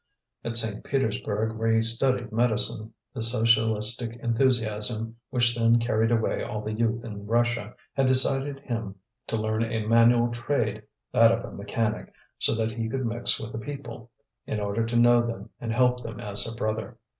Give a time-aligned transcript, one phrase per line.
[0.43, 0.83] At St.
[0.83, 7.03] Petersburg, where he studied medicine, the socialistic enthusiasm which then carried away all the youth
[7.05, 8.95] in Russia had decided him
[9.27, 13.51] to learn a manual trade, that of a mechanic, so that he could mix with
[13.51, 14.09] the people,
[14.47, 16.97] in order to know them and help them as a brother.